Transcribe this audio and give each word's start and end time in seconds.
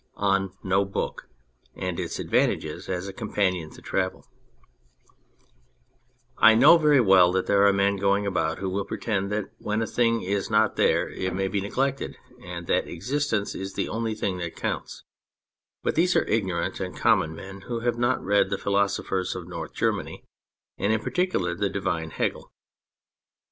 13 0.15 0.23
ON 0.25 0.53
NO 0.63 0.85
BOOK 0.85 1.29
AND 1.75 1.99
ITS 1.99 2.17
ADVANTAGES 2.17 2.89
AS 2.89 3.07
A 3.07 3.13
COMPANION 3.13 3.69
TO 3.69 3.83
TRAVEL 3.83 4.25
I 6.39 6.55
KNOW 6.55 6.79
very 6.79 6.99
well 6.99 7.31
that 7.33 7.45
there 7.45 7.67
are 7.67 7.71
men 7.71 7.97
going 7.97 8.25
about 8.25 8.57
who 8.57 8.67
will 8.71 8.83
pretend 8.83 9.31
that 9.31 9.51
when 9.59 9.79
a 9.79 9.85
thing 9.85 10.23
is 10.23 10.49
not 10.49 10.75
there 10.75 11.07
it 11.11 11.35
may 11.35 11.47
be 11.47 11.61
neglected, 11.61 12.17
and 12.43 12.65
that 12.65 12.87
existence 12.87 13.53
is 13.53 13.75
the 13.75 13.89
only 13.89 14.15
thing 14.15 14.39
that 14.39 14.55
counts, 14.55 15.03
but 15.83 15.93
these 15.93 16.15
are 16.15 16.25
ignorant 16.25 16.79
and 16.79 16.97
com 16.97 17.19
mon 17.19 17.35
men 17.35 17.61
who 17.67 17.81
have 17.81 17.99
not 17.99 18.23
read 18.25 18.49
the 18.49 18.57
philosophers 18.57 19.35
of 19.35 19.47
North 19.47 19.71
Germany, 19.75 20.23
and 20.79 20.91
in 20.91 20.99
particular 20.99 21.53
the 21.53 21.69
divine 21.69 22.09
Hegel. 22.09 22.51